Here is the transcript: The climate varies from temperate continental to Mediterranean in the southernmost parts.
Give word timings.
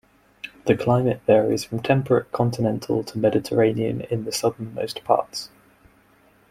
The 0.65 0.75
climate 0.75 1.21
varies 1.27 1.63
from 1.63 1.79
temperate 1.83 2.31
continental 2.31 3.03
to 3.03 3.19
Mediterranean 3.19 4.01
in 4.09 4.23
the 4.23 4.31
southernmost 4.31 5.03
parts. 5.03 5.51